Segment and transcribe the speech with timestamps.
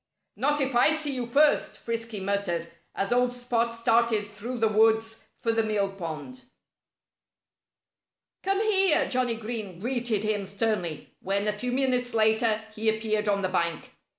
[0.35, 5.25] "Not if I see you first!" Frisky muttered as old Spot started through the woods
[5.39, 6.45] for the mill pond.
[8.41, 13.43] "Come here!" Johnnie Green greeted him sternly when, a few minutes later, he appeared on
[13.43, 13.91] the bank.